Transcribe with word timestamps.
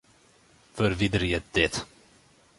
Ferwiderje 0.75 1.41
dit. 1.51 1.81